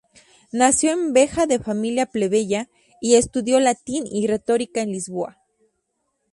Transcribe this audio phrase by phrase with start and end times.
[0.51, 2.69] Nació en Beja de familia plebeya
[3.01, 5.37] y estudió latín y retórica en Lisboa.